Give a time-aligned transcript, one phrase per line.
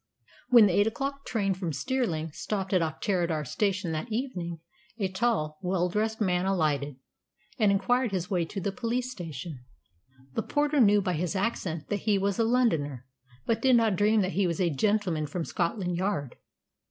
[0.49, 4.57] When the eight o'clock train from Stirling stopped at Auchterarder Station that evening,
[4.97, 6.95] a tall, well dressed man alighted,
[7.59, 9.59] and inquired his way to the police station.
[10.33, 13.05] The porter knew by his accent that he was a Londoner,
[13.45, 16.35] but did not dream that he was "a gentleman from Scotland Yard."